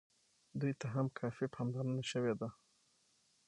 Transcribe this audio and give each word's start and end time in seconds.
دوی 0.59 0.73
ته 0.79 0.85
هم 0.93 1.07
کافي 1.19 1.45
پاملرنه 1.55 2.03
شوې 2.11 2.33
ده. 2.39 2.49